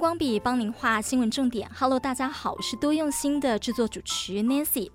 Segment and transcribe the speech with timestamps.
[0.00, 1.70] 光笔帮您画新闻重点。
[1.78, 4.90] Hello，大家好，我是多用心的制作主持 Nancy。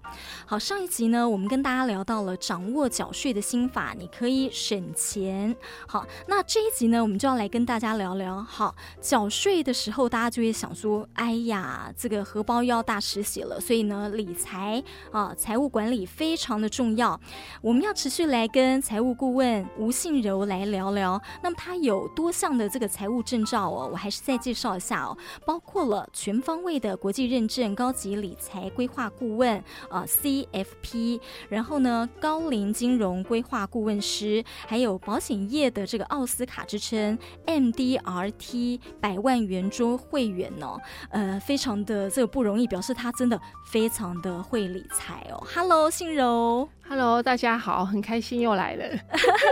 [0.47, 5.55] 好，上一集呢，我们跟大家聊到了掌握缴税的心法，你可以省钱。
[5.87, 8.41] 好，那这一集呢，我们就要来跟大家聊聊。
[8.41, 13.61] 好，缴税的时候，大家就会想说，哎呀，这个荷包又要大失血了。
[13.61, 17.19] 所以呢，理财啊，财务管理非常的重要。
[17.61, 21.21] 我们要持续来跟财务顾问吴信柔来聊聊。
[21.43, 29.57] 那么他有多项的这个财务证照哦，我还是再介绍一下哦，包括了全方位的国际认证高级理财规划顾问
[29.89, 45.43] 啊、呃、CFP，然后呢，高龄金融规划顾问师，还有保险业的这个奥斯卡之称 MDRT 百万圆桌会员哦，呃，非常的这个不容易，表示他真的非常的会理财哦。
[45.53, 48.85] Hello，信柔，Hello，大家好，很开心又来了。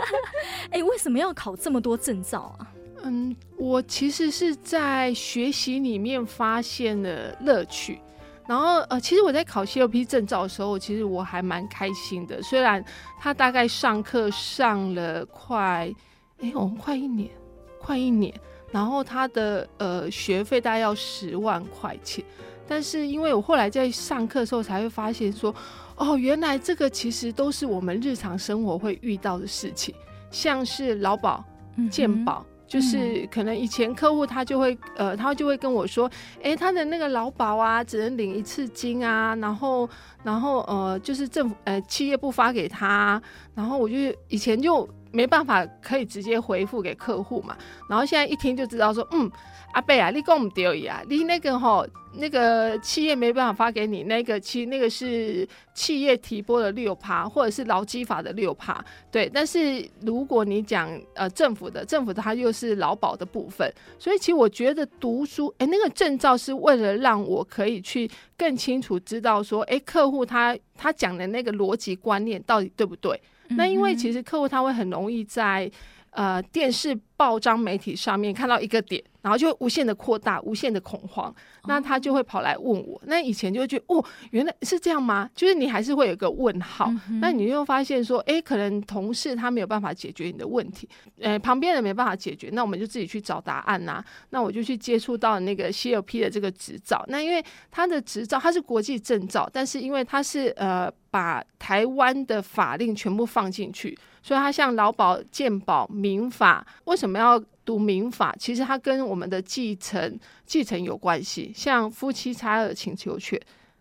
[0.72, 2.68] 哎，为什么要考这么多证照啊？
[3.04, 8.00] 嗯，我其实是在学习里面发现了乐趣，
[8.48, 12.42] 然后呃，其实我在考 CFP 证照的时候，其实我还蛮开心的。
[12.42, 12.84] 虽然
[13.20, 15.94] 他大概上课上了快，
[16.40, 17.30] 哎，我们快一年，
[17.78, 18.34] 快一年，
[18.72, 22.24] 然后他的呃学费大概要十万块钱，
[22.68, 25.54] 但是因为我后来在上课的时候才会发现说，
[25.98, 29.94] 哦，原来这个其实都是我们日常生活会遇到的事情，
[30.32, 31.44] 像是劳保、
[31.92, 32.46] 健保。
[32.48, 39.88] 嗯就是可能以前客户他就会呃，他就会跟我说，哎、欸，他的那个劳保啊，只能领一次金啊，然后
[40.24, 43.22] 然后呃，就是政府呃企业不发给他，
[43.54, 43.96] 然后我就
[44.28, 47.56] 以前就没办法可以直接回复给客户嘛，
[47.88, 49.32] 然后现在一听就知道说，嗯。
[49.74, 51.84] 阿伯啊，你讲唔对呀，你那个吼，
[52.18, 59.28] 那个企业没办法发给你，那个其实那个是企业提拨的六趴，或者是劳基法的六趴，对。
[59.34, 73.20] 但是如果你讲呃政府的，政府它又是劳保的部分，所以其实我觉得读书，哎、那个证照是为了让我可以去更清楚知道说，哎、客户他他讲的那个逻辑观念到底对不对？
[73.50, 75.70] 嗯、那因为其实客户他会很容易在。
[76.16, 81.34] 呃，电视、报章、媒体上面看到一个点，然后就会无限的扩大、无限的恐慌，
[81.66, 83.00] 那他就会跑来问我。
[83.06, 85.30] 那以前就会觉得，哦，原来是这样吗？
[85.36, 86.92] 就是你还是会有个问号。
[87.10, 94.06] 嗯、那你又发现说，哎，可能同事他没有办法解决你的问题，呃，旁边人没办法解决，那我们就自己去找答案呐、啊。
[94.32, 97.04] 那我就去接触到那个 CLP 的这个执照。
[97.08, 103.98] 那因为他的执照，它是国际证照，但是因为它是呃，把台湾的法令全部放进去。
[104.26, 108.36] 所以它像劳保、健保、民法，为什么要读民法？
[108.40, 111.52] 其实它跟我们的继承、继承有关系。
[111.56, 113.40] 像夫妻差额请求权、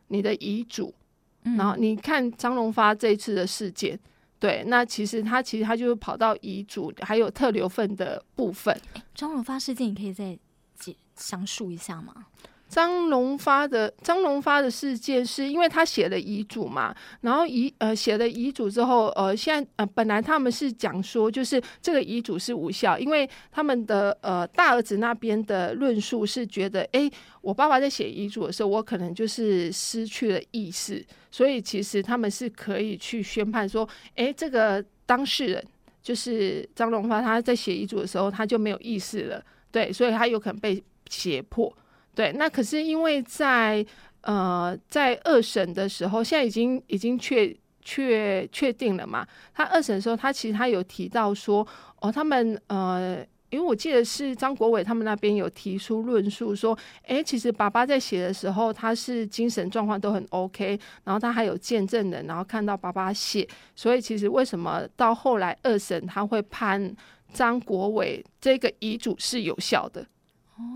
[0.09, 0.95] 你的遗嘱，
[1.43, 3.99] 然后你看张荣发这一次的事件，
[4.39, 8.77] 对，那其实他其实他就是跑到遗嘱还有特留份的部分。
[9.15, 10.39] 张荣发事件，你可以再
[10.75, 12.27] 解详述一下吗？
[12.73, 27.11] 张荣发的张荣发的事件是因为他写了遗嘱嘛，然后遗呃写了遗嘱之后，呃现在呃本来他们是讲说就是这个遗嘱是无效，因为他们的呃大儿子那边的论述是觉得，哎，
[27.43, 35.63] 我爸爸在写遗嘱的时候，我可能就是失去了意识，所以其实他们是可以去宣判说，哎，这个当事人
[36.03, 41.71] 就是张荣发他在写遗嘱的时候他就没有意识了，对，所以他有可能被胁迫。
[42.15, 43.85] 对，那可是因为在
[44.21, 49.27] 呃在二审的时候，现在已经已经确确确定了嘛。
[49.55, 51.67] 他二审的时候，他其实他有提到说，
[52.01, 66.95] 哦，他们呃，因为我记得是张国伟他们那边有提出论述说，诶，其实爸爸在写的时候，他是精神状况都很 OK，然后他还有见证人，然后看到爸爸写，所以其实为什么到后来二审他会判
[67.33, 70.07] 张国伟这个遗嘱是有效的？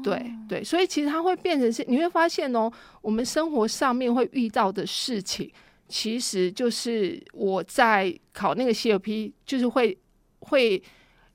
[0.02, 2.70] 对对，所以其实它会变成是，你会发现哦，
[3.02, 5.50] 我们生活上面会遇到的事情，
[5.88, 9.96] 其实就是我在考那个 CFP，就是会
[10.40, 10.82] 会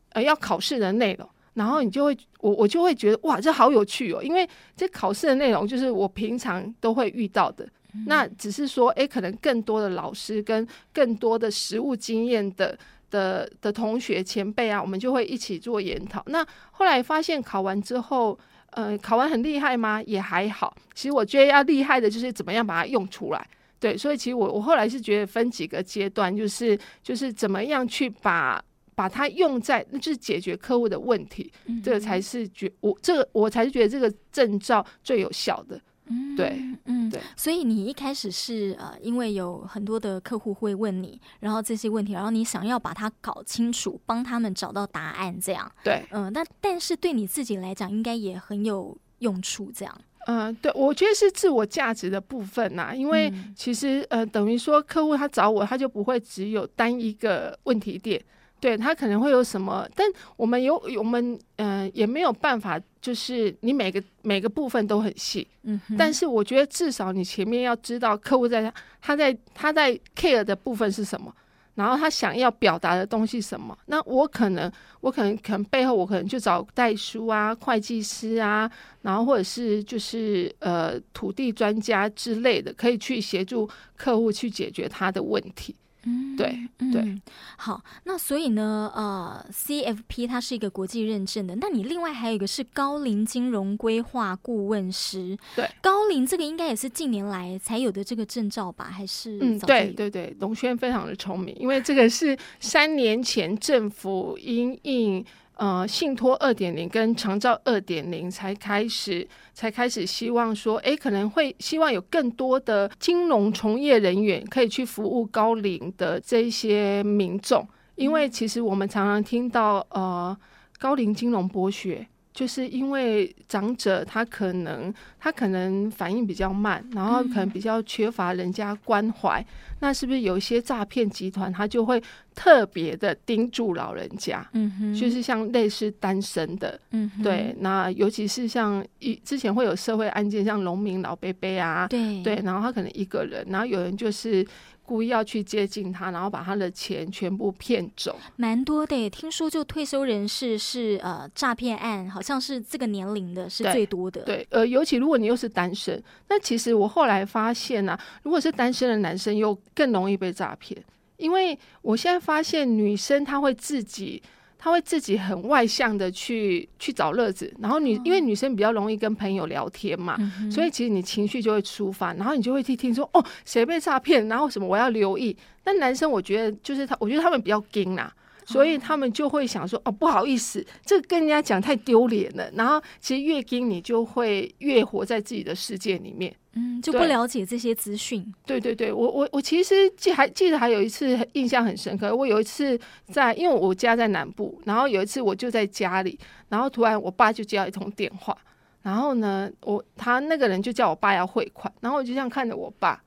[0.09, 7.67] 呃要考试的内容，然后你就会我我就会觉得哇，这好有趣哦，因为这考试的内容就是我平常都会遇到的，
[8.07, 12.77] 那只是说，诶，可能更多的老师跟更多的实务经验的。
[13.11, 16.23] 的的同学前辈啊，我们就会一起做研讨。
[16.25, 18.39] 那后来发现考完之后，
[18.71, 20.01] 呃，考完很厉害吗？
[20.07, 20.75] 也还好。
[20.95, 23.47] 其实我觉得要厉害的就是怎么样把它用出来。
[23.79, 28.63] 对，所以其实我我后来是觉得分几个阶段，就是就是怎么样去把
[28.93, 35.81] 把它用在，那就是解决客户的问题，嗯、这个才是觉我这个我才是觉得这个证照最有效的。
[36.11, 49.71] 嗯，对，嗯，对，所以你一开始是呃，因为有很多的客户会问你，然后这些问题，然后你想要把它搞清楚，帮他们找到答案，这样，对，嗯、呃，那但是对你自己来讲，应该也很有用处？
[49.73, 50.01] 这样？
[50.27, 58.23] 嗯、呃，对，我觉得是自我价值的部分呐、啊，因为其实呃，等于说客户他找我，他就不会只有单一个问题点。
[58.61, 68.71] 对，他可能会有什么，但我们有我们嗯、呃、也没有办法，就是你每个每个部分都很细，嗯，但是我觉得至少你前面要知道客户在
[69.01, 71.33] 他在他在 care 的部分是什么，
[71.73, 78.69] 然后他想要表达的东西什么，那我可能我可能可能背后我可能就找代书啊、会计师啊，
[79.01, 83.67] 然后或者是就是呃土地专家之类的，可以去协助
[83.97, 85.75] 客户去解决他的问题。
[86.03, 87.21] 嗯，对对、嗯，
[87.57, 98.85] 好，那所以呢，呃，CFP 它是一个国际认证的，那你另外还有一个是高龄金融规划顾问师，对，高龄这个应该也是近年来才有的这个证照吧？
[98.85, 105.25] 还是嗯，对对对，龙轩非常的聪明，因为这个是三年前政府因应。
[105.61, 117.63] 呃，信托二点零跟长照二点零才开始，才开始希望说，哎，可能会希望有更多的金融从业人员可以去服务高龄的这些民众，
[117.93, 120.35] 因为其实我们常常听到，呃，
[120.79, 122.07] 高龄金融剥削。
[122.33, 129.45] 就是因为长者他可能他可能反应比较慢，然后可能比较缺乏人家关怀，嗯、
[129.81, 132.01] 那是不是有一些诈骗集团他就会
[132.33, 134.47] 特别的盯住老人家？
[134.53, 144.45] 嗯哼，就是像类似单身的，嗯，对，那尤其是像一之前会有社会案件，像农民老伯伯啊，对对，然后他可能一个人，然后有人就是。
[144.91, 149.09] 故意要去接近他，然后把他的钱全部骗走，蛮多的。
[149.09, 154.23] 听说就退休人士是呃诈骗案，好像是这个年龄的是最多的。
[154.23, 160.83] 对，对呃，尤其如果你又是单身，那其实我后来发现呢、啊，如果是单身的男生又更容易被诈骗，
[161.15, 164.21] 因为我现在发现女生她会自己。
[164.63, 175.35] 他会自己很外向的去去找乐子，然后女因为女生比较容易跟朋友聊天嘛，嗯、所以其实你情绪就会抒发，然后你就会去听说哦谁被诈骗，然后什么我要留意。
[175.63, 178.13] 但男生我觉得就是他，我觉得他们比较硬啦，
[178.45, 182.47] 所以他们就会想说哦不好意思，这个跟人家讲太丢脸了。
[182.53, 186.31] 然后其实越惊你就会越活在自己的世界里面。
[186.53, 188.25] 嗯，就不了解这些资讯。
[188.45, 192.13] 对对对，我我我其实记还记得还有一次印象很深刻。
[192.13, 192.77] 我有一次
[193.11, 196.19] 在，因为我家在南部，然后有一次我就在家里，
[196.49, 198.37] 然后突然我爸就接到一通电话，
[198.81, 203.01] 然后呢，我他那个人就叫我爸要汇款，然后我就这样看着我爸，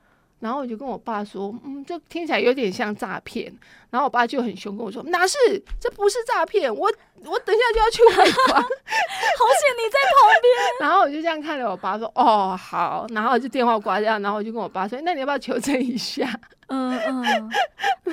[0.45, 3.51] 然后我就跟我爸说，嗯，这听起来有点像诈骗。
[3.89, 5.39] 然后我爸就很凶跟我说，哪是，
[5.81, 6.93] 这不是诈骗，我。
[7.27, 10.53] 我等一下就要去汇款， 好险你在旁边。
[10.83, 16.29] 然后我就这样看着我爸说：“哦，好。”然后就电话挂掉，然后我就跟我爸说：“那你要不要求证一下？”
[16.69, 17.51] 嗯嗯，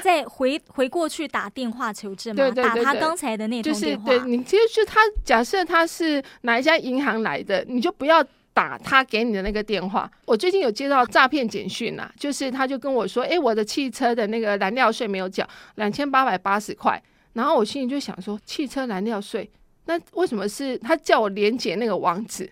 [0.01, 4.05] 再回回过去打电话求证嘛，对对对对，打他刚才的那通电话。
[4.07, 10.09] 就是对你，其实就他假设他是哪一家银行来的，你就不要打他给你的那个电话。
[10.25, 17.01] 我最近有接到诈骗简讯啊，就是他就跟我说：“哎，我的汽车的那个燃料税没有缴，两千八百八十块。”
[17.33, 19.49] 然后我心里就想说，汽车燃料税，
[19.85, 22.51] 那为什么是他叫我连接那个网址？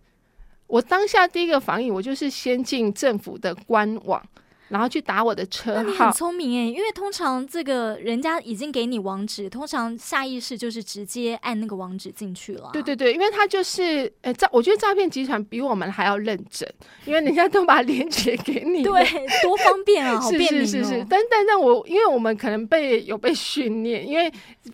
[0.67, 4.23] 我当下第一个反应，我就是先进政府的官网。
[4.69, 12.69] 然后去打我的车号，你很聪明诶，因为通常这个人家已经给你网址，通常下意识就是直接按那个网址进去了。
[12.71, 16.67] 对对对，因为他就是诶诈，我觉得诈骗集团比我们还要认真，
[17.05, 19.03] 因为人家都把链接给你，对，
[19.41, 20.65] 多方便啊， 好便民哦。
[20.65, 24.31] 是是是是，但但但我因为我们可能被有被训练，因为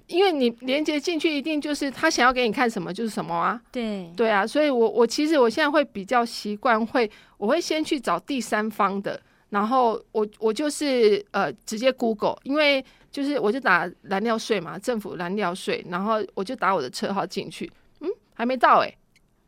[0.08, 3.60] 因为你连接进去一定就是他想要给你看什么就是什么啊。
[3.72, 9.20] 对对啊，所以我我其实我现在会比较习惯会，我会先去找第三方的。
[9.56, 17.72] 然后我我就是呃直接 Google，因为就是我就打燃料税嘛，政府燃料税，然后我就打我的车号进去，
[18.02, 18.98] 嗯，还没到哎、欸，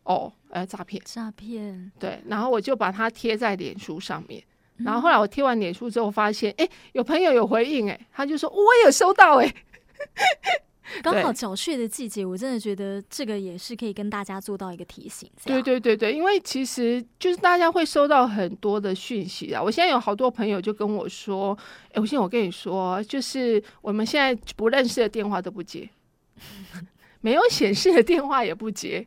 [0.04, 4.42] 哦，呃，诈骗，诈骗，对，然后我就把它贴在脸书上面，
[4.78, 9.54] 然后后来我贴完脸书之后发现，哎、嗯，有朋友有回应，哎，他就说我也收到，哎。
[11.02, 15.30] 刚好缴税的季节，我真的觉得这个也是可以跟大家做到一个提醒。
[15.46, 19.62] 对对对对，因为其实就是大家会收到很多的讯息啊。
[19.62, 21.58] 我现在有好多朋友就跟我说
[21.94, 25.90] ：“哎，我现在我跟你说，就是我们现在不认识的电话都不接，
[27.22, 29.06] 没有显示的电话也不接。”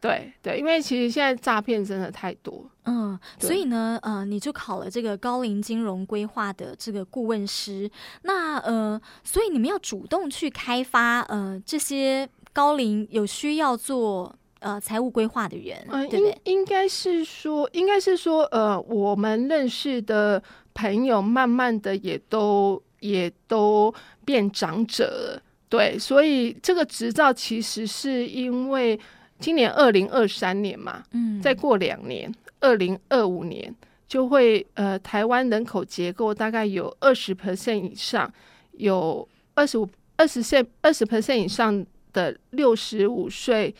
[0.00, 7.88] 对对，因为其实现在诈骗真的太多，嗯，所以呢，呃，你就考了这个高龄金融规划的这个顾问师，
[8.22, 16.36] 那呃，所以你们要主动去开发呃这些高龄有需要做呃财务规划的人，呃，对不对？
[16.44, 20.42] 应该是说，应该是说，呃，我们认识的
[20.74, 23.94] 朋友，慢慢的也都也都
[24.24, 28.98] 变长者了，对，所以这个执照其实是因为。
[29.40, 33.74] 今年二零二三年嘛，嗯，再过两年，二零二五年
[34.06, 38.30] 就会呃，台湾人口结构大概有二十 percent 以上，
[38.72, 43.74] 有二十五、二十岁、二十 percent 以上的六十五岁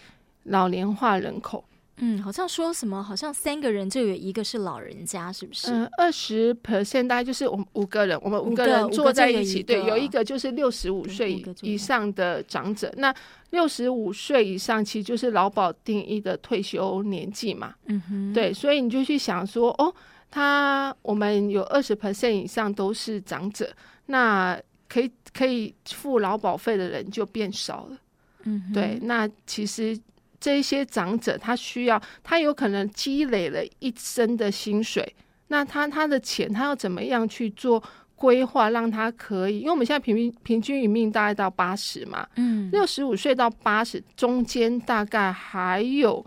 [0.44, 1.62] 老年化人口。
[2.02, 5.70] 嗯，好像说什么，好像三个人就有一个是老人家，是不是？
[5.70, 12.92] 嗯，二十 percent 大概就是我们五个人，我们五个人坐在一起，对，有一个就是六十五岁以上的长者。
[12.96, 13.14] 那
[13.50, 17.74] 六十五岁以上，其实就是劳保定义的退休年纪嘛。
[17.86, 19.94] 嗯哼，对，所以你就去想说，哦，
[20.30, 23.70] 他我们有二十 percent 以上都是长者，
[24.06, 27.98] 那可以可以付劳保费的人就变少了。
[28.44, 29.98] 嗯，对，那其实。
[30.40, 35.14] 这些长者，他需要，他有可能积累了一生的薪水，
[35.48, 37.82] 那他他的钱，他要怎么样去做
[38.16, 39.58] 规划，让他可以？
[39.60, 46.24] 因为我们现在平均平均余命大概到八十嘛，嗯，六十五岁到八十中间大概还有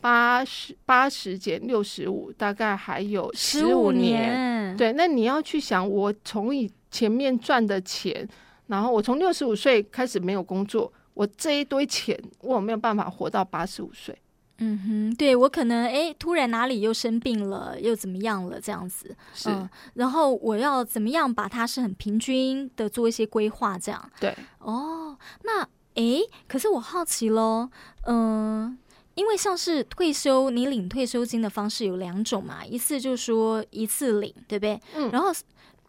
[0.00, 4.76] 八十八十减六十五，大概还有十五年。
[4.76, 8.28] 对，那你要去想，我从以前面赚的钱，
[8.68, 10.92] 然后我从六十五岁开始没有工作。
[11.14, 14.16] 我这一堆钱，我有没有办法活到八十五岁？
[14.62, 18.60] 嗯哼，对，我可能哎，突然哪里又生病了，又怎么样了？
[18.60, 23.78] 这样子是、嗯，然后我要怎么样把它是很平均的做一些规划？
[23.78, 25.16] 这样对哦。
[25.44, 25.62] 那
[25.94, 27.70] 哎，可是我好奇喽，
[28.02, 28.76] 嗯、呃，
[29.14, 34.78] 因为像是退休，你领退休金的方式有两种嘛，一次就是说一次领，对不对？
[34.94, 35.32] 嗯，然后。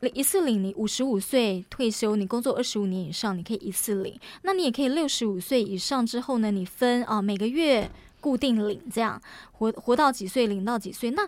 [0.02, 4.20] 领一次领，你五十五岁退休，你工作二十五年以上，你可以一次领。
[4.42, 7.90] 那你也可以六十五岁以上之后呢，你分啊每个月
[8.20, 11.12] 固定领，这样活活到几岁领到几岁。
[11.12, 11.28] 那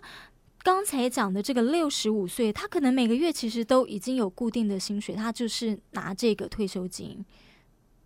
[0.64, 7.24] 刚才讲的这个六十五岁，他可能每个月其实都已经有固定的薪水，他就是拿这个退休金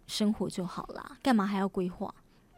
[0.06, 2.14] 生活就好了，干嘛还要规划？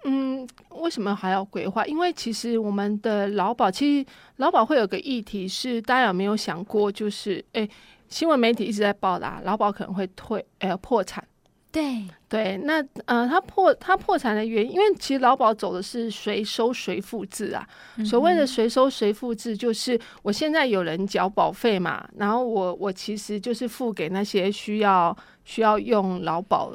[0.06, 1.86] 嗯，为什么还要规划？
[1.86, 4.06] 因为其实我们的劳保，其实
[4.38, 7.70] 劳保会有个议题是，大家有没有想过，就是诶。
[8.10, 11.24] 新闻媒体一直在报答，劳保可能会退，呃，破产。
[11.72, 17.64] 对对，那呃，他破他破产的原因，因为其实劳保走的是谁收谁付制啊。
[17.98, 26.74] 嗯、所谓的谁收谁付制，就是我现在有人缴保费嘛，然后我我其实就是付给那些需要需要用劳保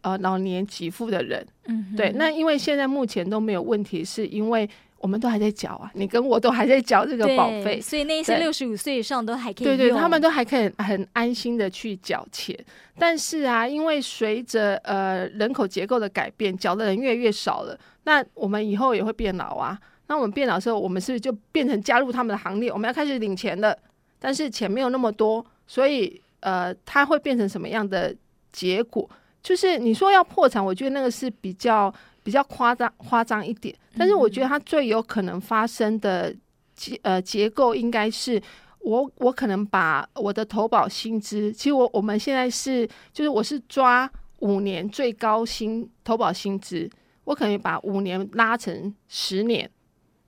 [0.00, 1.46] 呃老年给付的人。
[1.66, 2.10] 嗯哼，对。
[2.12, 4.66] 那因为现在目前都没有问题，是因为。
[5.02, 12.56] 我们都还在缴啊，你跟我都还在缴这个保费，所以那些六十五岁以上都还可以对，对对，他们都还可以很安心的去缴钱。
[12.96, 19.76] 但是啊，因为随着呃人口结构的改变，缴的人越来越少了，那我们以后也会变老啊。
[20.06, 22.70] 那我们变老的时候，我们是不是就变成加入他们的行列？
[22.70, 23.76] 我们要开始领钱了，
[24.20, 28.14] 但是钱没有那么多，所以呃，它会变成什么样的
[28.52, 29.10] 结果？
[29.42, 31.92] 就是你说要破产，我觉得那个是比较。
[32.22, 36.34] 比较夸张夸张一点，但是我觉得它最有可能发生的
[36.74, 38.40] 结呃结构应该是
[38.80, 46.88] 我我可能把我的投保薪资，其实我我们现在是就是我是抓五年最高薪投保薪资，
[47.24, 49.70] 我可能把五年拉成十年，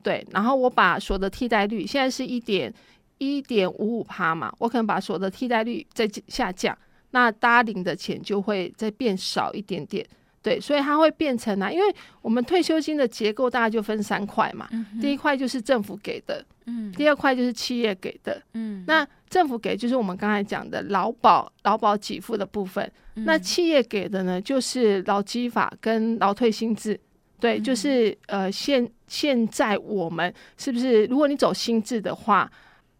[0.03, 2.73] 对，然后我把所得替代率现在是一点
[3.19, 6.77] 一点五五趴嘛，我可能把所得替代率再下降，
[7.11, 10.05] 那大家领的钱就会再变少一点点。
[10.45, 22.85] 对，所以它会变成啊，因为我们退休金的结构大概就分三块嘛，嗯、第一块就是政府给的，嗯，第二块就是企业给的，嗯，那政府给就是我们刚才讲的劳保劳保给付的部分，
[23.17, 27.01] 嗯、那企业给的呢就是劳基法跟劳退薪制，
[27.41, 32.53] 对，嗯、就是呃现现在我们是不是如果你走薪制的话，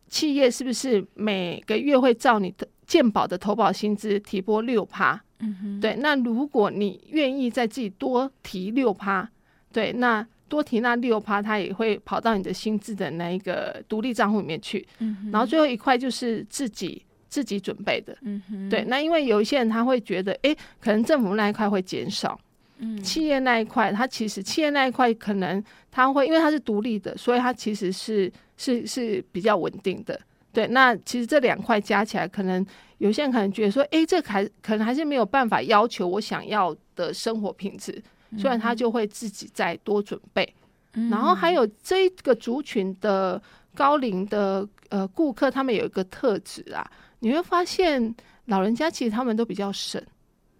[0.09, 5.23] 企业是不是每个月会照你的健保的投保薪资提拨六趴？
[5.41, 9.29] 嗯哼，对，那如果你愿意再自己多提六趴，
[9.73, 14.87] 对，那多提那六趴，它也会跑到你的薪资的那一个独立账户里面去。
[15.01, 18.17] 嗯哼，然后最后一块就是自己自己准备的。
[18.23, 22.39] 嗯哼，对，那因为有一些人他会觉得，哎，可能政府那一块会减少，
[22.79, 30.19] 嗯，企业那一块，它其实企业那一块可能它会，因为它是独立的，所以它其实是是是比较稳定的。
[30.55, 32.65] 对，那其实这两块加起来可能。
[32.99, 38.03] 有些人可能觉得说，哎，这还可能还是没有办法要求我想要的生活品质，
[38.39, 40.55] 所以他就会自己再多准备。
[40.95, 43.43] 嗯、然后还有这个族群的
[43.75, 48.15] 高龄的呃顾客，他们有一个特质啊，你会发现
[48.47, 50.01] 老人家其实他们都比较省，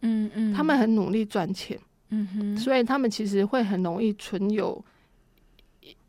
[0.01, 1.79] 嗯嗯，他们很努力赚钱，
[2.11, 4.85] 嗯哼，所以他们其实会很容易存有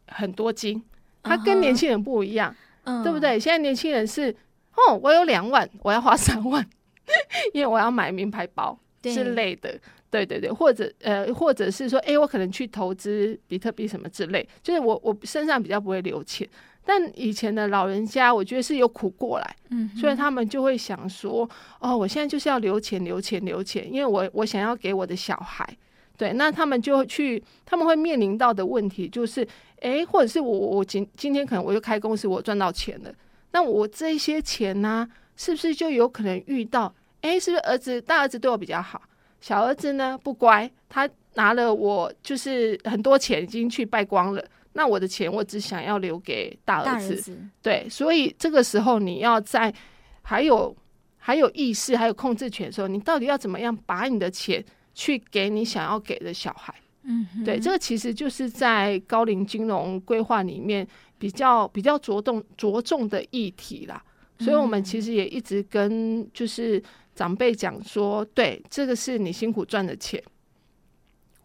[0.07, 0.83] 很多金，
[1.23, 2.53] 他跟年轻人不一样，
[2.85, 3.39] 嗯、对不对？
[3.39, 4.35] 现在年轻人是。
[4.77, 6.61] 哦，我有两万，我要花三万，
[7.53, 9.71] 因为我要买名牌包之类的。
[10.11, 16.45] 对，对对对，或者呃，或者是说，哎，我可能去投资比特币什么之类，就是我我身上比较不会留钱。
[16.85, 21.49] 但以前的老人家，我觉得是有苦过来，嗯，所以他们就会想说，
[21.79, 25.65] 哦，我现在就是要留钱，留钱，留钱，因为我我想要给我的小孩，
[26.17, 29.47] 对，那他们就去，他们会面临到的问题就是，
[29.81, 33.13] 哎，或者是我我今今天可能我就开公司，我赚到钱了，
[33.51, 39.01] 那我这些钱呢、啊，是不是就有可能遇到，哎，是不是儿子大儿子对我比较好，
[39.41, 44.43] 小儿子呢不乖，他拿了我就是很多钱已经去败光了。
[44.77, 49.73] 那我的钱我只想要留给大儿子，儿子对，所以这个时候你要在
[50.21, 50.75] 还有
[51.17, 54.63] 还有意识还有控制权的时候，你到底要怎么样把你的钱
[54.95, 56.73] 去给你想要给的小孩？
[57.03, 60.87] 嗯哼，对，这个其实就是在高龄金融规划里面
[61.19, 64.03] 比较比较着重着重的议题啦。
[64.39, 66.81] 所以我们其实也一直跟就是
[67.13, 70.19] 长辈讲说，对，这个是你辛苦赚的钱，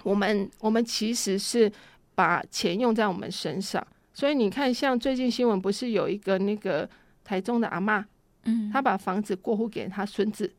[0.03, 1.71] 我们我们其实是。
[2.13, 6.87] 把钱用在我们身上，所以你看，像最近新闻不是有一个那个
[7.25, 8.05] 台中的阿嬷，
[8.45, 10.53] 嗯，他把房子过户给他孙子，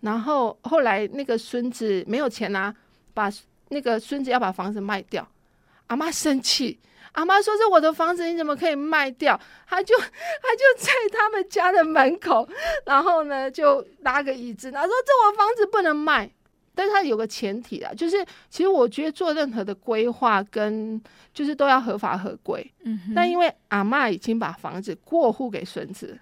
[0.00, 2.74] 然后后来那个孙子没有钱啊，
[3.14, 3.30] 把
[3.68, 5.26] 那个孙子要把房子卖掉，
[5.88, 6.78] 阿妈生气，
[7.12, 12.48] 阿妈说：“这我的房子，你怎么可以卖掉？”他就 他就在他们家的门口，
[12.84, 16.30] 然后呢就拉个椅子，他说：“这我房子不能卖。”
[16.78, 21.00] 但是他有个前提啊，就是其实我觉得做任何的规划跟
[21.32, 22.70] 就是都要合法合规。
[22.84, 23.14] 嗯哼。
[23.14, 26.18] 但因为阿嬷已经把房子过户给孙子，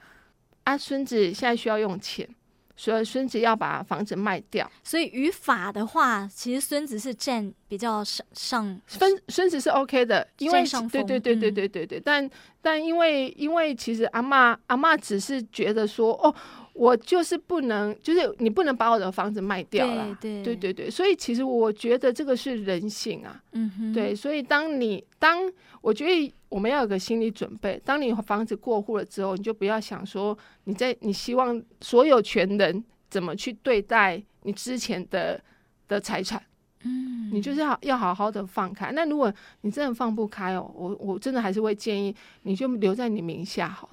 [0.62, 2.28] 啊，孙子现在需要用钱，
[2.76, 4.70] 所以孙子要把房子卖掉。
[4.82, 12.00] 所以语法的话，其实孙子是占比较上上，孙孙子是 OK 的，因为对对对对对对对。
[12.00, 12.28] 但
[12.60, 16.34] 但因为因为其实阿嬷阿嬷只是觉得说哦。
[16.74, 20.56] 我就是不能，就是你不能把我的房子卖掉了，对对。
[20.56, 25.38] 对对，所以其实我觉得这个是人性啊，嗯哼，对，所以当你当
[25.80, 35.40] 我觉得我们要有个心理准备，当你房子过户了之后，你就不要想说你在你希望所有权人怎么去对待你之前的
[35.86, 36.42] 的财产，
[36.82, 38.90] 嗯，你就是要要好好的放开。
[38.90, 43.88] 那如果你真的放不开哦，我我真的还是会建议你就留在你名下好。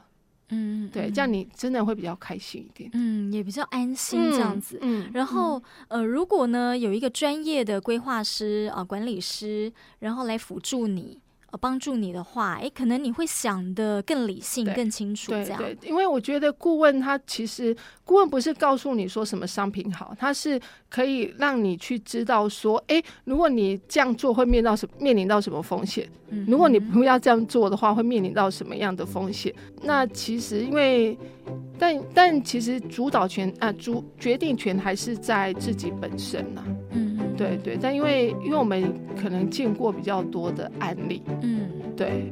[0.51, 4.77] 嗯，对，这样你真的会比较开心一点，嗯，也比较安心这样子。
[4.81, 11.19] 嗯，嗯然后、嗯、呃，如果呢有一个专业的规划师啊、呃、管理师，然后来辅助你。
[11.51, 15.57] 呃，帮助你的话，哎，可能你会想的更理性、更清楚，这样。
[15.57, 20.59] 对，对，因为我觉得顾问他其实，顾问不是告诉你说什么商品好，他是
[20.89, 26.09] 可以让你去知道说，哎，如果你这样做会面到什面临到什么风险？
[26.29, 29.53] 嗯，如果你不要这样做的话，会面临到什么样的风险？
[29.83, 31.17] 那其实因为，
[31.77, 36.63] 但但其实主导权啊，主决定权还是在自己本身呐。
[36.65, 36.80] 嗯。
[37.41, 42.32] 对对，但因为因为我们可能见过比较多的案例，嗯，对。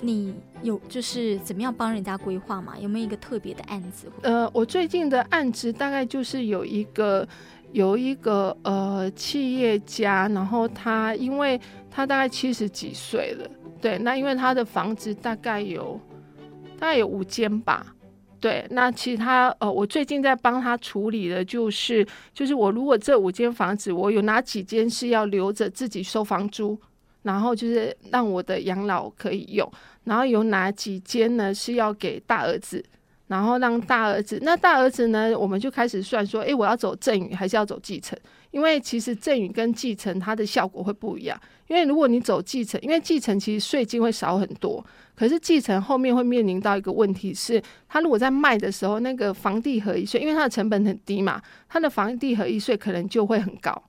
[0.00, 0.32] 你
[0.62, 2.78] 有就是怎么样帮人家规划嘛？
[2.78, 4.06] 有没有一个特别的案子？
[4.22, 7.26] 呃，我最近的案子大概就是有一个。
[7.72, 13.48] 有一个呃企业家，然后他因为他大概七十几岁了，
[13.80, 16.00] 对，那因为他的房子大概有
[16.78, 17.86] 大概有五间吧，
[18.40, 26.76] 对，那其他呃我最近在帮他处理的就是就是我如果这五间房子我有哪几间是要留着自己收房租，
[27.22, 29.70] 然后就是让我的养老可以用，
[30.04, 32.84] 然后有哪几间呢是要给大儿子。
[33.30, 35.32] 然后让大儿子，那大儿子呢？
[35.38, 38.18] 我们就开始算说，诶，我要走赠与还是要走继承？
[38.50, 41.40] 因为其实赠与跟继承它的效果会不一样。
[41.68, 53.80] 因为如果你走继承，因为继承其实税金会少很多，可是继承后面会面临到一个问题是，他如果在卖的时候，那个房地合一税，因为它的成本很低嘛，它的房地合一税可能就会很高。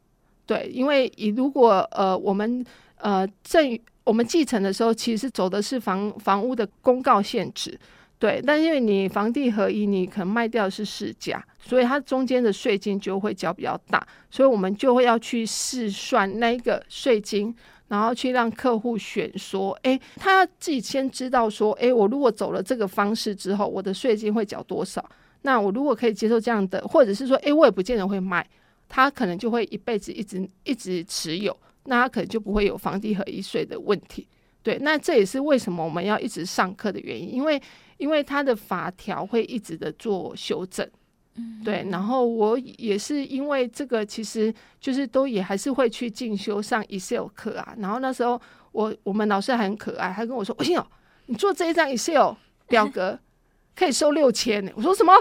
[0.45, 2.63] 对，因为以如果呃我们
[2.97, 7.75] 呃赠与我们继承的时候，其实走的是房房屋的公告现值。
[8.21, 17.51] 对，但因为你房地合一，你可能卖掉是市价，所以它中间的税金就会交比较大，所以我们就会要去试算那一个税金，
[17.88, 25.03] 然后去让客户选说，哎，他自己先知道说，哎，我如果走了这个方式之后，我的税金会缴多少？
[25.41, 28.47] 那我如果可以接受这样的，或者是说，哎，我也不见得会卖，
[28.88, 34.27] 他可能就会一辈子一直一直持有，那他可能就不会有房地合一税的问题。
[34.62, 37.60] 对，那这也是为什么我们要一直上课的原因，因为。
[38.01, 40.89] 因为它的法条会一直的做修正，
[41.35, 41.87] 嗯，对。
[41.91, 47.75] 然后我也是因为这个，其实就是都也还是会去进修上 Excel 课啊。
[47.77, 50.87] 然后那时候我我们老师还很可爱，他跟我说：“我信哦，
[51.27, 52.33] 你做这一张 Excel
[52.67, 53.19] 表格
[53.77, 55.13] 可以收六千呢。”我说什么？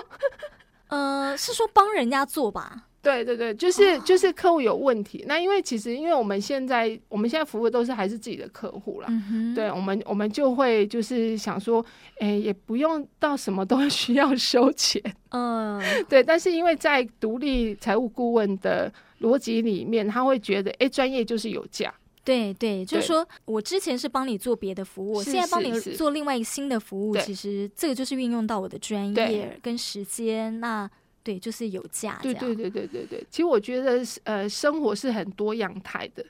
[0.88, 2.86] 呃，是说帮人家做吧？
[3.02, 11.82] 对对对，就是就是客户有问题，那因为其实因为我们现在我们现在服务都是还是自己的客户啦，嗯、对，我们我们就会就是想说，
[12.18, 30.90] 哎，也不用到什么都需要收钱，嗯， 对，但是因为在独立财务顾问的逻辑里面，他会觉得，哎，专业就是有价，对对，就是说我之前是帮你做别的服务，我现在帮你做另外一个新的服务，其实这个就是运用到我的专业跟时间，那。
[31.22, 32.18] 对，就是有价。
[32.22, 33.26] 对对对对对对。
[33.30, 36.24] 其实我觉得，呃，生活是很多样态的。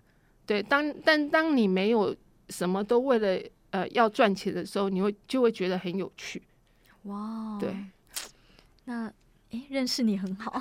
[0.45, 2.15] 对，当但当你没有
[2.49, 6.43] 什么都为了呃要赚钱的时候，你会就会觉得很有趣。
[7.05, 7.75] 哇，对。
[8.85, 9.13] 那
[9.51, 10.61] 诶，认识你很好。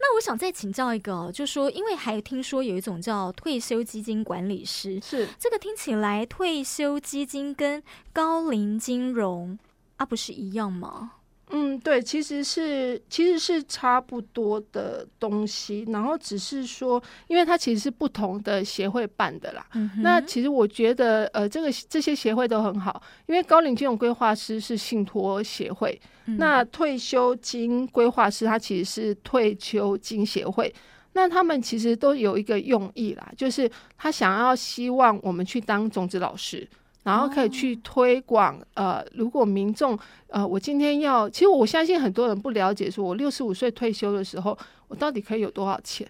[0.00, 7.82] 那我想再请教一个，就是说，因为还听说有一种叫退休基金管理师，是这个听起来退休基金跟
[8.12, 9.58] 高龄金融
[9.96, 11.12] 啊不是一样吗？
[11.50, 19.64] 嗯，对，其实是其实是差不多的东西，然后只是说，因为它其实是不同的协会办的啦。
[19.74, 30.74] 嗯、那其实我觉得，呃，这个这些协会都很好，因为高龄金融规划师是信托协会，嗯、那退休金规划师他其实是退休金协会，
[31.12, 36.68] 那他们其实都有一个用意啦，就是他想要希望我们去当种子老师。
[37.06, 46.04] 然后可以去推广，呃，如果民众，呃，我今天要，其实我相信很多人不了解，说我六十五岁退休的时候，我到底可以有多少钱？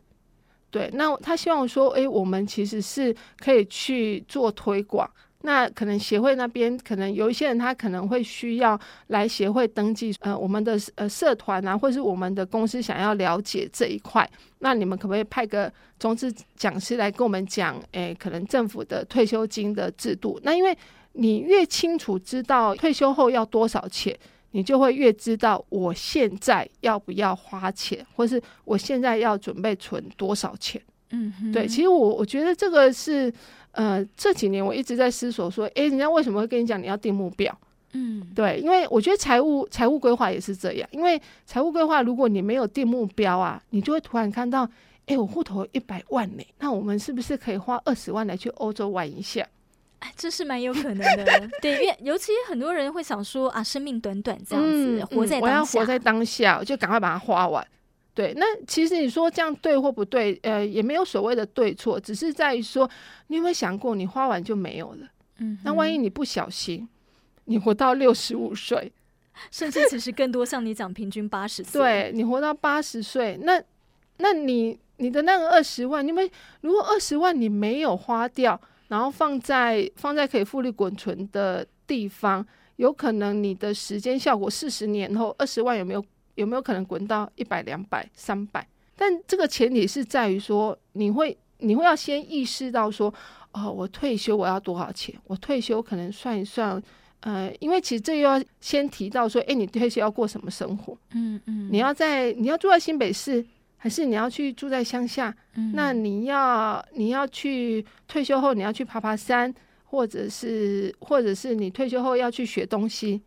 [0.70, 5.09] 对，那他希望说，诶，我们其实是可以去做推广。
[5.46, 14.28] 那可能协会那边，可能有一些人他可能会需要来协会登记，呃，我们的呃社团啊，或是我们的公司想要了解这一块，
[14.59, 17.80] 那你们可不可以派个种子讲师来跟我们讲？
[17.92, 20.76] 诶，可能政府的退休金的制度，那因为
[21.12, 24.18] 你越清楚知道退休后要多少钱，
[24.50, 30.82] 你就会越知道我现在要不要花钱，或是我现在要准备存多少钱。
[31.11, 33.33] 嗯哼，对，其实我我觉得这个是。
[33.73, 37.55] 呃，这几年我一直在思索说，诶，人家为什么会跟你讲你要定目标？
[37.92, 44.66] 嗯，对，因为我觉得财务财务规划也是这样，因为财务规划如果你没有定目标啊，你就会突然看到，
[45.09, 49.47] 诶，我户头一百万呢，那我们是不是可以花二十万来去欧洲玩一下？
[49.99, 57.62] 哎，这是蛮有可能的，对，因为尤其很多人会想说啊，生命短短这样子，嗯、活在当下，我要活在当下，我就赶快把它花完。
[58.16, 62.88] 对，那其实你说这样对或不对，呃，也没有所谓的对错，只是在于说，
[63.26, 65.07] 你有没有想过，你花完就没有了？
[65.40, 66.88] 嗯，那万一你不小心，
[67.44, 68.90] 你活到六十五岁，
[69.52, 73.62] 甚至其实更多，像你讲平均八十岁，对，你活到八十岁，那
[74.16, 86.02] 那你你的那个二十万，因为如果二十万你没有花掉，然后放在放在可以复利滚存的地方，有可能你的时间效果四十年后，二十万有没有？
[86.37, 88.66] 有没有可能滚到一百、两百、三百？
[88.94, 93.12] 但这个前提是在于说，你会你会要先意识到说，
[93.53, 95.14] 哦，我退休我要多少钱？
[95.27, 96.83] 我退休可能算一算，
[97.20, 100.96] 呃，因为其实这又要先提到说，诶，你退休要过什么生活？
[101.12, 103.44] 嗯嗯，你要在你要住在新北市，
[103.77, 105.35] 还是你要去住在乡下？
[105.57, 113.20] 嗯，那你要你要去退休后你要去爬爬山，或者是或者是你退休后要去学东西？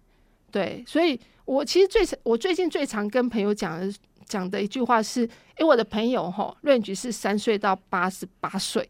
[0.52, 1.19] 对，所以。
[1.50, 3.92] 我其实最我最近最常跟朋友讲的
[4.28, 8.88] 讲的一句话是，哎，我的朋友哈，range 是三岁到八十八岁，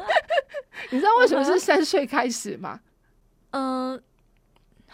[0.88, 2.80] 你知道为什么是三岁开始吗？
[3.50, 4.02] 嗯、呃。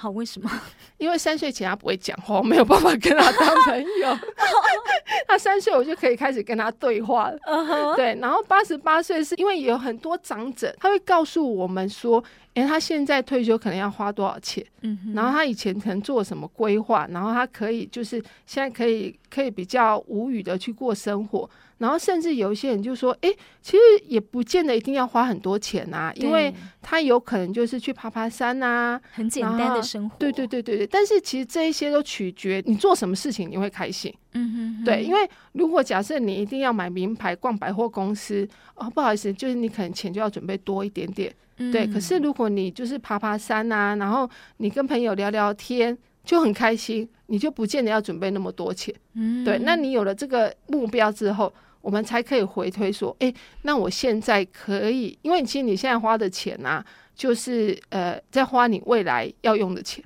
[0.02, 0.50] 好，为什么？
[0.98, 4.18] 因为三岁前他不会讲话，我没有办法跟他当朋友。
[5.28, 7.38] 他三岁我就可以开始跟他对话了。
[7.46, 7.94] Uh huh.
[7.94, 12.22] 对，然后八十八岁是因为有很多长者，他会告诉我们说，
[12.54, 14.66] 哎，他现在退休可能要花多少钱？
[14.80, 15.14] 嗯、uh，huh.
[15.16, 21.48] 然后他以前可能做什么规划，然后他可以就是现在可以可以比较无语的去过生活。
[21.83, 30.16] 然后甚至有一些人就说：“诶，其实也不见得一定要花很多钱啊，因为他有可能就是去爬爬山啊，很简单的生活。
[30.16, 30.87] 对对对对对。
[30.87, 34.14] 但是其实这一些都取决你做什么事情你会开心。
[34.35, 41.35] 嗯哼哼，对，因为如果假设你一定要买名牌、逛百货公司，哦，不好意思，就是你可能钱就要准备多一点点。
[41.59, 48.95] 嗯、对，可是如果你就是爬爬山啊，然后你跟朋友聊聊天，就很开心，你就不见得要准备那么多钱。
[49.14, 51.53] 嗯，对，那你有了这个目标之后。
[51.83, 56.83] 我们才可以回推说，哎，那我现在可以，因为其实你现在花的钱啊，
[57.14, 60.03] 就是呃，在花你未来要用的钱。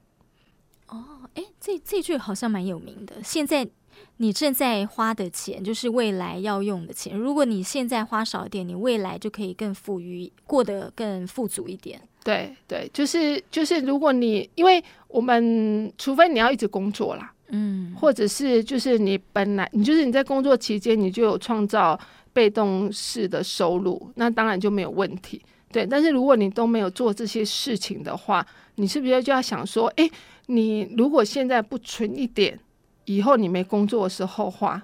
[0.88, 3.22] 哦，哎，这这句好像蛮有名的。
[3.22, 3.68] 现在
[4.16, 7.16] 你正在花的钱，就是未来要用的钱。
[7.16, 12.00] 如果你现在花少一点，你未来就可以更富裕，过得更富足一点。
[12.24, 21.98] 对对，就是就是，如果你因为我们，除非你要一直工作啦，嗯，或者是就是你本来你就是你在工作期间你就有创造
[22.32, 25.40] 被动式的收入，那当然就没有问题。
[25.70, 30.08] 对，但是如果你都没有做这些事情的话，你是不是就要想说，哎，
[30.46, 32.58] 你如果现在不存一点，
[33.04, 34.82] 以后你没工作的时候花，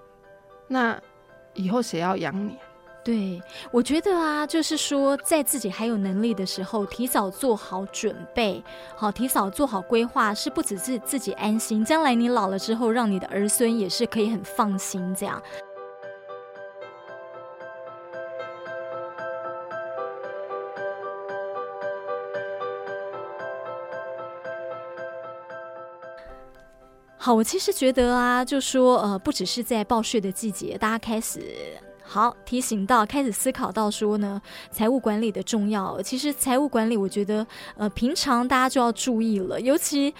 [0.68, 1.00] 那
[1.54, 2.52] 以后谁要养你？
[3.04, 8.62] 对，我觉得啊，就是说，在自己还有能力的时候，提早做好准备，
[8.94, 15.42] 好，提早做好规划，是不只是自己安心，将来你老了之后，让你的儿孙也是可以很放心这样。
[27.16, 31.40] 好，我其实觉得啊，就说呃，不只是在报税的季节，大家开始。
[32.12, 34.38] 好，提醒到，开始思考到说呢，
[34.70, 36.02] 财务管理的重要。
[36.02, 40.14] 其实财务管理，我觉得呃，平常大家就要注意了，尤其。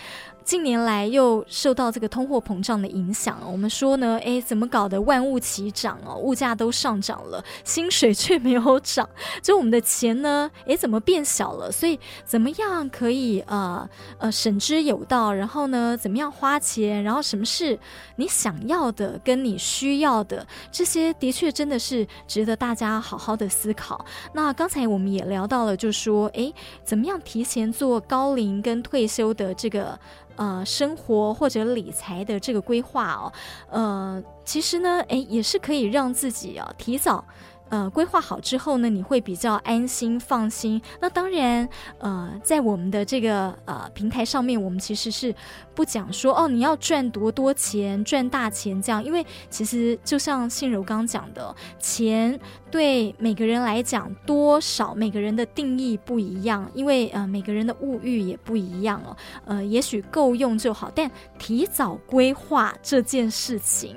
[0.45, 9.09] 近年来又受到这个通货膨胀的影响，我们说呢，哎，怎么搞得万物齐涨哦，物价都上涨了，薪水却没有涨，
[9.41, 11.71] 就我们的钱呢，哎，怎么变小了？
[11.71, 15.33] 所以怎么样可以呃呃省之有道？
[15.33, 17.03] 然后呢，怎么样花钱？
[17.03, 17.79] 然后什么是
[18.17, 20.47] 你想要的跟你需要的？
[20.71, 24.05] 这些的确真的是值得大家好好的思考。
[24.35, 26.53] 那刚才我们也聊到了，就说哎，
[26.85, 29.99] 怎么样提前做高龄跟退休的这个。
[30.37, 33.33] 呃，生活或者理财的这个规划哦，
[33.71, 37.25] 呃，其实呢，诶，也是可以让自己啊提早。
[37.73, 40.79] 呃，规划好之后呢，你会比较安心放心。
[41.01, 45.35] 那当然，呃，在我们的这个呃平台上面，我们其实是
[45.75, 49.03] 不讲说哦，你要赚多多钱，赚大钱这样。
[49.03, 52.39] 因为其实就像信柔刚讲的，钱
[52.71, 59.17] 对每个人来讲多少，每个人的定义不一样，因为呃每个人的物欲也不一样哦。
[59.47, 63.97] 呃，也许够用就好，但提早规划这件事情，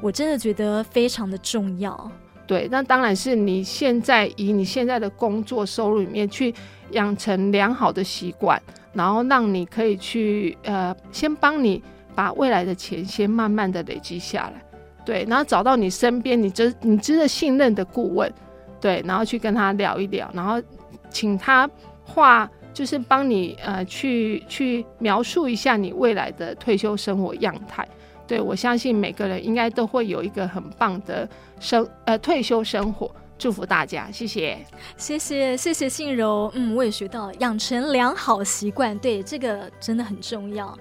[0.00, 2.10] 我真的觉得非常的重要。
[2.50, 6.52] 对，那当然是你现在以你现在的工作收入里面去
[6.90, 8.60] 养成良好的习惯，
[8.92, 11.80] 然后让你可以去呃，先帮你
[12.12, 14.60] 把未来的钱先慢慢的累积下来，
[15.04, 18.28] 对，然后找到你身边你真你值得信任的顾问，
[18.80, 20.60] 对，然后去跟他聊一聊，然后
[21.08, 21.70] 请他
[22.02, 27.86] 画，就是帮你呃去去描述一下你未来的退休生活样态。
[28.30, 34.56] 对，我相信每个人应该都会有一个很棒的生呃退休生活，祝福大家，谢谢，
[34.96, 40.78] 谢谢，谢谢信柔，嗯，我也学到了养成良好习惯，对，这个真的很重要。